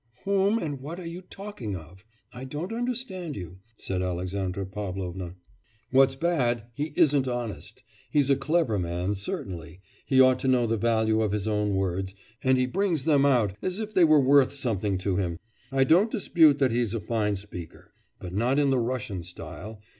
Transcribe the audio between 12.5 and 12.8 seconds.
he